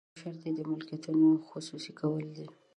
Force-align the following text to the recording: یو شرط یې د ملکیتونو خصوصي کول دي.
یو 0.09 0.15
شرط 0.21 0.41
یې 0.47 0.51
د 0.57 0.59
ملکیتونو 0.69 1.27
خصوصي 1.49 1.91
کول 1.99 2.25
دي. 2.35 2.47